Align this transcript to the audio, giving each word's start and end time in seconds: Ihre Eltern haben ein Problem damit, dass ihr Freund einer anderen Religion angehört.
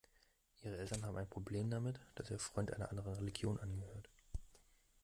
Ihre 0.63 0.77
Eltern 0.77 1.05
haben 1.05 1.17
ein 1.17 1.29
Problem 1.29 1.69
damit, 1.69 1.99
dass 2.15 2.31
ihr 2.31 2.39
Freund 2.39 2.73
einer 2.73 2.89
anderen 2.89 3.13
Religion 3.13 3.59
angehört. 3.59 4.09